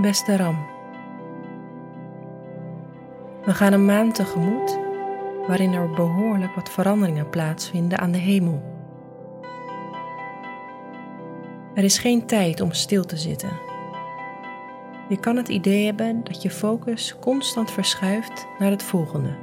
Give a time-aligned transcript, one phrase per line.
[0.00, 0.66] beste Ram.
[3.44, 4.78] We gaan een maand tegemoet
[5.46, 8.62] waarin er behoorlijk wat veranderingen plaatsvinden aan de hemel.
[11.74, 13.50] Er is geen tijd om stil te zitten.
[15.08, 19.34] Je kan het idee hebben dat je focus constant verschuift naar het volgende.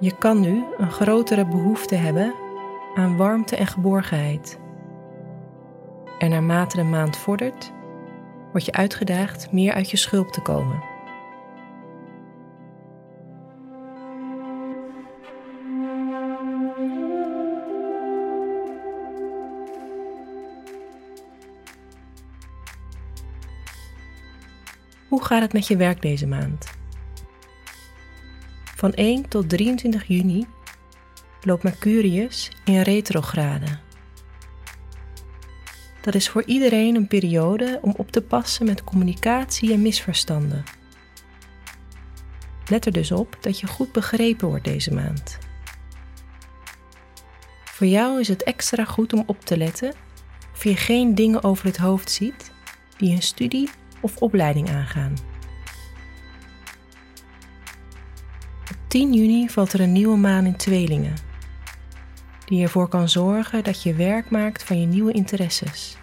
[0.00, 2.34] Je kan nu een grotere behoefte hebben
[2.98, 4.58] aan warmte en geborgenheid.
[6.18, 7.72] En naarmate de maand vordert,
[8.52, 10.82] word je uitgedaagd meer uit je schulp te komen.
[25.08, 26.76] Hoe gaat het met je werk deze maand?
[28.64, 30.46] Van 1 tot 23 juni
[31.42, 33.78] loopt Mercurius in retrograde.
[36.00, 40.64] Dat is voor iedereen een periode om op te passen met communicatie en misverstanden.
[42.68, 45.38] Let er dus op dat je goed begrepen wordt deze maand.
[47.64, 49.94] Voor jou is het extra goed om op te letten
[50.52, 52.52] of je geen dingen over het hoofd ziet
[52.96, 55.27] die een studie of opleiding aangaan.
[58.88, 61.14] 10 juni valt er een nieuwe maan in tweelingen,
[62.44, 65.96] die ervoor kan zorgen dat je werk maakt van je nieuwe interesses.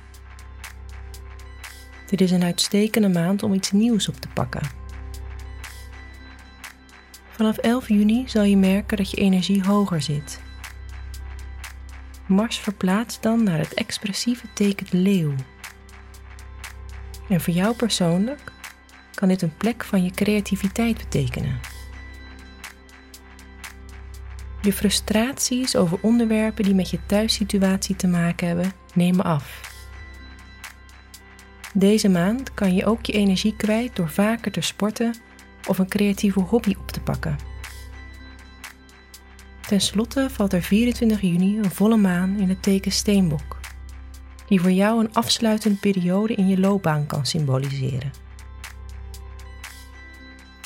[2.06, 4.62] Dit is een uitstekende maand om iets nieuws op te pakken.
[7.30, 10.42] Vanaf 11 juni zal je merken dat je energie hoger zit.
[12.26, 15.34] Mars verplaatst dan naar het expressieve teken leeuw.
[17.30, 18.52] En voor jou persoonlijk
[19.14, 21.75] kan dit een plek van je creativiteit betekenen.
[24.66, 29.74] Je frustraties over onderwerpen die met je thuissituatie te maken hebben, nemen af.
[31.74, 35.16] Deze maand kan je ook je energie kwijt door vaker te sporten
[35.68, 37.36] of een creatieve hobby op te pakken.
[39.68, 43.60] Ten slotte valt er 24 juni een volle maan in het teken Steenbok,
[44.48, 48.25] die voor jou een afsluitende periode in je loopbaan kan symboliseren.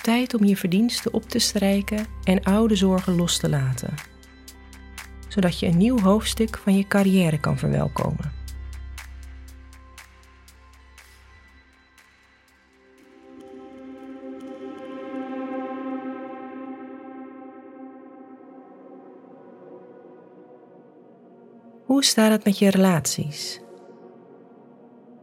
[0.02, 3.94] Tijd om je verdiensten op te strijken en oude zorgen los te laten,
[5.28, 8.32] zodat je een nieuw hoofdstuk van je carrière kan verwelkomen.
[21.86, 23.60] Hoe staat het met je relaties?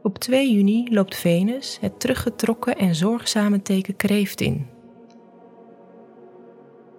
[0.06, 4.66] Op 2 juni loopt Venus het teruggetrokken en zorgzame teken kreeft in.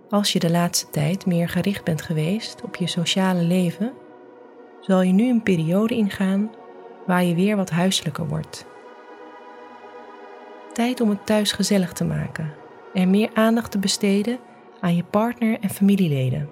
[0.09, 3.93] Als je de laatste tijd meer gericht bent geweest op je sociale leven,
[4.81, 6.51] zal je nu een periode ingaan
[7.05, 8.65] waar je weer wat huiselijker wordt.
[10.73, 12.53] Tijd om het thuis gezellig te maken
[12.93, 14.39] en meer aandacht te besteden
[14.79, 16.49] aan je partner en familieleden.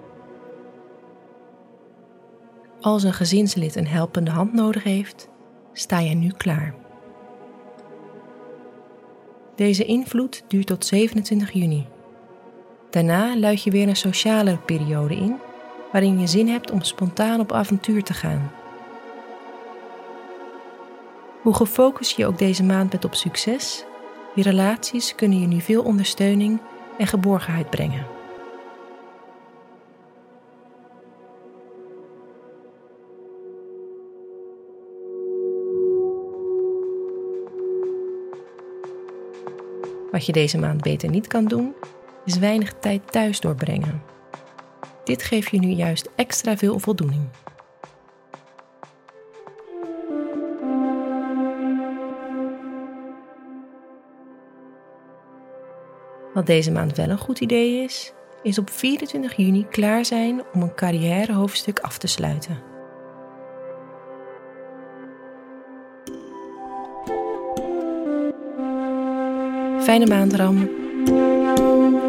[2.80, 5.34] Als een gezinslid een helpende hand nodig heeft,
[5.78, 6.74] sta je nu klaar.
[9.54, 11.86] Deze invloed duurt tot 27 juni.
[12.90, 15.36] Daarna luid je weer een sociale periode in,
[15.92, 18.50] waarin je zin hebt om spontaan op avontuur te gaan.
[21.42, 23.84] Hoe gefocust je ook deze maand bent op succes,
[24.34, 26.60] je relaties kunnen je nu veel ondersteuning
[26.98, 28.15] en geborgenheid brengen.
[40.10, 41.74] Wat je deze maand beter niet kan doen,
[42.24, 44.02] is weinig tijd thuis doorbrengen.
[45.04, 47.28] Dit geeft je nu juist extra veel voldoening.
[56.34, 58.12] Wat deze maand wel een goed idee is,
[58.42, 62.75] is op 24 juni klaar zijn om een carrièrehoofdstuk af te sluiten.
[69.86, 72.05] Fijne maand, Ram.